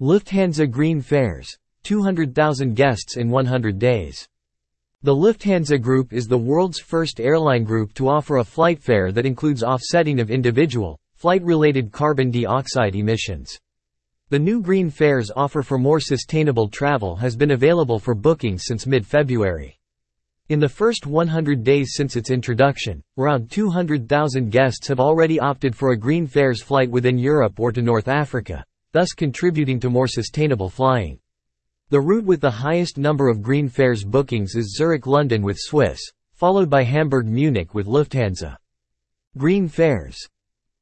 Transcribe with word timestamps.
Lufthansa 0.00 0.70
Green 0.70 1.00
Fares. 1.00 1.58
200,000 1.82 2.76
guests 2.76 3.16
in 3.16 3.30
100 3.30 3.80
days. 3.80 4.28
The 5.02 5.12
Lufthansa 5.12 5.82
Group 5.82 6.12
is 6.12 6.28
the 6.28 6.38
world's 6.38 6.78
first 6.78 7.18
airline 7.18 7.64
group 7.64 7.92
to 7.94 8.08
offer 8.08 8.36
a 8.36 8.44
flight 8.44 8.80
fare 8.80 9.10
that 9.10 9.26
includes 9.26 9.64
offsetting 9.64 10.20
of 10.20 10.30
individual, 10.30 11.00
flight-related 11.16 11.90
carbon 11.90 12.30
dioxide 12.30 12.94
emissions. 12.94 13.58
The 14.28 14.38
new 14.38 14.62
green 14.62 14.88
fares 14.88 15.32
offer 15.34 15.64
for 15.64 15.78
more 15.78 15.98
sustainable 15.98 16.68
travel 16.68 17.16
has 17.16 17.34
been 17.34 17.50
available 17.50 17.98
for 17.98 18.14
booking 18.14 18.56
since 18.56 18.86
mid-February. 18.86 19.80
In 20.48 20.60
the 20.60 20.68
first 20.68 21.08
100 21.08 21.64
days 21.64 21.94
since 21.96 22.14
its 22.14 22.30
introduction, 22.30 23.02
around 23.18 23.50
200,000 23.50 24.50
guests 24.52 24.86
have 24.86 25.00
already 25.00 25.40
opted 25.40 25.74
for 25.74 25.90
a 25.90 25.98
green 25.98 26.28
fares 26.28 26.62
flight 26.62 26.88
within 26.88 27.18
Europe 27.18 27.58
or 27.58 27.72
to 27.72 27.82
North 27.82 28.06
Africa, 28.06 28.64
thus 28.92 29.12
contributing 29.12 29.78
to 29.80 29.90
more 29.90 30.08
sustainable 30.08 30.70
flying. 30.70 31.18
The 31.90 32.00
route 32.00 32.24
with 32.24 32.40
the 32.40 32.50
highest 32.50 32.98
number 32.98 33.28
of 33.28 33.42
green 33.42 33.68
fares 33.68 34.04
bookings 34.04 34.54
is 34.54 34.76
Zurich-London 34.76 35.42
with 35.42 35.56
Swiss, 35.58 36.00
followed 36.34 36.68
by 36.68 36.84
Hamburg-Munich 36.84 37.74
with 37.74 37.86
Lufthansa. 37.86 38.56
Green 39.36 39.68
fares. 39.68 40.16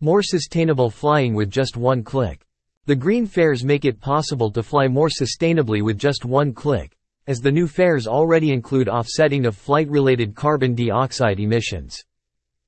More 0.00 0.22
sustainable 0.22 0.90
flying 0.90 1.34
with 1.34 1.50
just 1.50 1.76
one 1.76 2.02
click. 2.02 2.46
The 2.86 2.96
green 2.96 3.26
fares 3.26 3.64
make 3.64 3.84
it 3.84 4.00
possible 4.00 4.50
to 4.50 4.62
fly 4.62 4.88
more 4.88 5.08
sustainably 5.08 5.82
with 5.82 5.98
just 5.98 6.24
one 6.24 6.52
click, 6.52 6.96
as 7.28 7.40
the 7.40 7.52
new 7.52 7.68
fares 7.68 8.08
already 8.08 8.50
include 8.52 8.88
offsetting 8.88 9.46
of 9.46 9.56
flight-related 9.56 10.34
carbon 10.34 10.74
dioxide 10.74 11.38
emissions. 11.38 12.02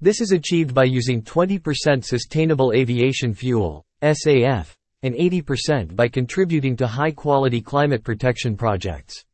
This 0.00 0.20
is 0.20 0.32
achieved 0.32 0.72
by 0.72 0.84
using 0.84 1.22
20% 1.22 2.04
sustainable 2.04 2.72
aviation 2.72 3.34
fuel, 3.34 3.84
SAF, 4.00 4.77
and 5.02 5.14
80% 5.14 5.94
by 5.94 6.08
contributing 6.08 6.76
to 6.76 6.86
high-quality 6.86 7.60
climate 7.60 8.02
protection 8.02 8.56
projects. 8.56 9.24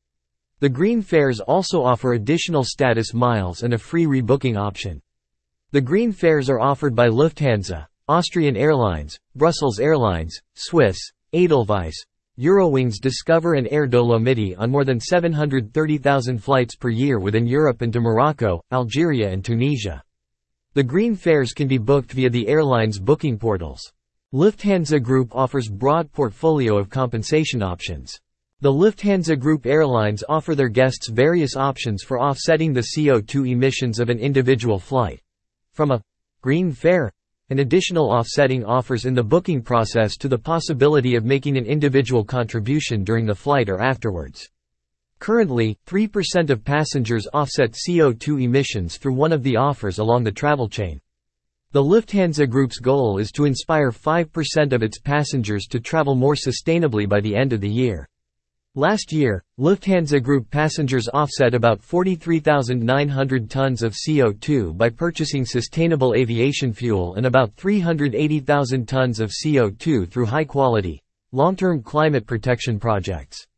The 0.60 0.68
green 0.68 1.02
fares 1.02 1.40
also 1.40 1.82
offer 1.82 2.12
additional 2.12 2.64
status 2.64 3.12
miles 3.12 3.62
and 3.62 3.74
a 3.74 3.78
free 3.78 4.06
rebooking 4.06 4.56
option. 4.58 5.00
The 5.72 5.80
green 5.80 6.12
fares 6.12 6.48
are 6.48 6.60
offered 6.60 6.94
by 6.94 7.08
Lufthansa, 7.08 7.86
Austrian 8.08 8.56
Airlines, 8.56 9.18
Brussels 9.34 9.80
Airlines, 9.80 10.38
Swiss, 10.54 10.98
Edelweiss, 11.32 12.04
Eurowings 12.38 13.00
Discover 13.00 13.54
and 13.54 13.68
Air 13.70 13.86
Dolomiti 13.86 14.54
on 14.58 14.70
more 14.70 14.84
than 14.84 15.00
730,000 15.00 16.38
flights 16.38 16.76
per 16.76 16.90
year 16.90 17.18
within 17.18 17.46
Europe 17.46 17.80
and 17.80 17.92
to 17.92 18.00
Morocco, 18.00 18.60
Algeria 18.72 19.30
and 19.30 19.44
Tunisia. 19.44 20.02
The 20.74 20.82
green 20.82 21.14
fares 21.14 21.52
can 21.52 21.68
be 21.68 21.78
booked 21.78 22.12
via 22.12 22.28
the 22.30 22.48
airline's 22.48 22.98
booking 22.98 23.38
portals. 23.38 23.80
Lufthansa 24.34 25.00
Group 25.00 25.32
offers 25.32 25.68
broad 25.68 26.10
portfolio 26.10 26.76
of 26.76 26.90
compensation 26.90 27.62
options. 27.62 28.18
The 28.62 28.72
Lufthansa 28.72 29.38
Group 29.38 29.64
airlines 29.64 30.24
offer 30.28 30.56
their 30.56 30.68
guests 30.68 31.08
various 31.08 31.54
options 31.54 32.02
for 32.02 32.20
offsetting 32.20 32.72
the 32.72 32.88
CO2 32.96 33.48
emissions 33.48 34.00
of 34.00 34.10
an 34.10 34.18
individual 34.18 34.80
flight. 34.80 35.20
From 35.70 35.92
a 35.92 36.02
green 36.40 36.72
fare 36.72 37.12
an 37.50 37.60
additional 37.60 38.10
offsetting 38.10 38.64
offers 38.64 39.04
in 39.04 39.14
the 39.14 39.22
booking 39.22 39.62
process 39.62 40.16
to 40.16 40.26
the 40.26 40.36
possibility 40.36 41.14
of 41.14 41.24
making 41.24 41.56
an 41.56 41.64
individual 41.64 42.24
contribution 42.24 43.04
during 43.04 43.26
the 43.26 43.36
flight 43.36 43.68
or 43.68 43.80
afterwards. 43.80 44.48
Currently, 45.20 45.78
3% 45.86 46.50
of 46.50 46.64
passengers 46.64 47.28
offset 47.32 47.76
CO2 47.86 48.42
emissions 48.42 48.96
through 48.96 49.14
one 49.14 49.32
of 49.32 49.44
the 49.44 49.56
offers 49.56 50.00
along 50.00 50.24
the 50.24 50.32
travel 50.32 50.68
chain. 50.68 51.00
The 51.74 51.82
Lufthansa 51.82 52.48
Group's 52.48 52.78
goal 52.78 53.18
is 53.18 53.32
to 53.32 53.46
inspire 53.46 53.90
5% 53.90 54.72
of 54.72 54.84
its 54.84 55.00
passengers 55.00 55.66
to 55.70 55.80
travel 55.80 56.14
more 56.14 56.36
sustainably 56.36 57.08
by 57.08 57.20
the 57.20 57.34
end 57.34 57.52
of 57.52 57.60
the 57.60 57.68
year. 57.68 58.08
Last 58.76 59.12
year, 59.12 59.42
Lufthansa 59.58 60.22
Group 60.22 60.48
passengers 60.52 61.08
offset 61.12 61.52
about 61.52 61.82
43,900 61.82 63.50
tons 63.50 63.82
of 63.82 63.92
CO2 63.92 64.78
by 64.78 64.88
purchasing 64.88 65.44
sustainable 65.44 66.14
aviation 66.14 66.72
fuel 66.72 67.16
and 67.16 67.26
about 67.26 67.52
380,000 67.56 68.86
tons 68.86 69.18
of 69.18 69.32
CO2 69.32 70.08
through 70.08 70.26
high-quality, 70.26 71.02
long-term 71.32 71.82
climate 71.82 72.24
protection 72.24 72.78
projects. 72.78 73.48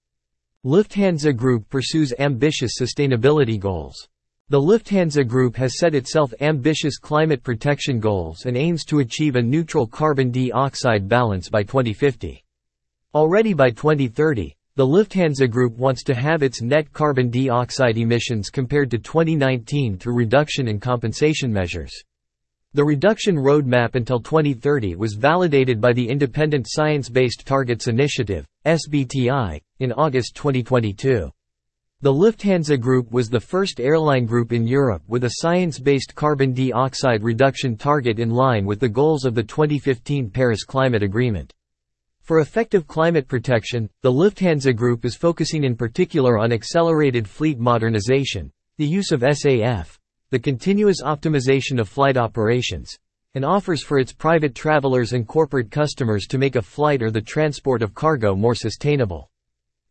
Lufthansa 0.65 1.37
Group 1.37 1.69
pursues 1.69 2.15
ambitious 2.19 2.81
sustainability 2.81 3.61
goals. 3.61 4.09
The 4.49 4.61
Lufthansa 4.61 5.27
Group 5.27 5.57
has 5.57 5.77
set 5.77 5.97
itself 5.97 6.33
ambitious 6.41 6.99
climate 6.99 7.43
protection 7.43 7.99
goals 7.99 8.47
and 8.47 8.57
aims 8.57 8.84
to 8.84 9.01
achieve 9.01 9.34
a 9.34 9.43
neutral 9.43 9.89
carbon 9.89 10.31
dioxide 10.31 11.09
balance 11.09 11.49
by 11.49 11.65
2050. 11.65 12.45
Already 13.12 13.55
by 13.55 13.71
2030, 13.71 14.55
the 14.77 14.87
Lufthansa 14.87 15.51
Group 15.51 15.77
wants 15.79 16.05
to 16.05 16.15
halve 16.15 16.45
its 16.45 16.62
net 16.62 16.93
carbon 16.93 17.29
dioxide 17.29 17.99
emissions 17.99 18.49
compared 18.49 18.89
to 18.93 18.99
2019 18.99 19.99
through 19.99 20.15
reduction 20.15 20.69
and 20.69 20.81
compensation 20.81 21.53
measures. 21.53 21.93
The 22.73 22.84
reduction 22.84 23.34
roadmap 23.34 23.97
until 23.97 24.21
2030 24.21 24.95
was 24.95 25.15
validated 25.15 25.81
by 25.81 25.93
the 25.93 26.09
Independent 26.09 26.67
Science-Based 26.69 27.45
Targets 27.45 27.89
Initiative, 27.89 28.47
SBTI, 28.65 29.61
in 29.81 29.91
August 29.95 30.37
2022. 30.37 31.33
The 32.03 32.12
Lufthansa 32.12 32.79
Group 32.79 33.11
was 33.11 33.31
the 33.31 33.41
first 33.41 33.81
airline 33.81 34.27
group 34.27 34.53
in 34.53 34.67
Europe 34.67 35.03
with 35.09 35.25
a 35.25 35.37
science-based 35.37 36.15
carbon 36.15 36.53
dioxide 36.53 37.23
reduction 37.23 37.75
target 37.75 38.19
in 38.19 38.29
line 38.29 38.67
with 38.67 38.81
the 38.81 38.89
goals 38.89 39.25
of 39.25 39.34
the 39.34 39.43
2015 39.43 40.29
Paris 40.29 40.62
Climate 40.62 41.03
Agreement. 41.03 41.55
For 42.21 42.41
effective 42.41 42.87
climate 42.87 43.27
protection, 43.27 43.89
the 44.03 44.12
Lufthansa 44.12 44.77
Group 44.77 45.07
is 45.07 45.17
focusing 45.17 45.65
in 45.65 45.75
particular 45.75 46.37
on 46.39 46.53
accelerated 46.53 47.27
fleet 47.27 47.59
modernization, 47.59 48.53
the 48.77 48.84
use 48.84 49.11
of 49.11 49.23
SAF, 49.23 49.97
the 50.28 50.39
continuous 50.39 51.01
optimization 51.01 51.81
of 51.81 51.89
flight 51.89 52.19
operations, 52.19 52.95
and 53.34 53.43
offers 53.43 53.83
for 53.83 53.99
its 53.99 54.13
private 54.13 54.55
travelers 54.55 55.15
and 55.15 55.27
corporate 55.27 55.71
customers 55.71 56.27
to 56.27 56.37
make 56.37 56.57
a 56.57 56.63
flight 56.63 57.03
or 57.03 57.11
the 57.11 57.23
transport 57.23 57.81
of 57.81 57.95
cargo 57.95 58.37
more 58.37 58.55
sustainable. 58.55 59.31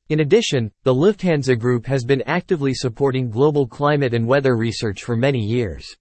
In 0.10 0.20
addition, 0.20 0.72
the 0.84 0.94
Lufthansa 0.94 1.58
Group 1.58 1.88
has 1.88 2.06
been 2.06 2.22
actively 2.28 2.76
supporting 2.76 3.32
global 3.32 3.66
climate 3.66 4.14
and 4.14 4.28
weather 4.28 4.56
research 4.56 5.04
for 5.04 5.18
many 5.18 5.40
years. 5.40 5.98